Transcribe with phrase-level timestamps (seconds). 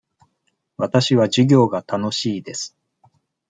[0.77, 2.75] わたしは授業が楽しいです。